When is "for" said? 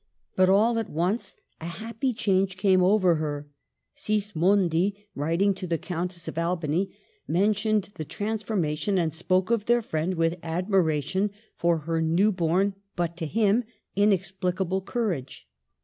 11.55-11.77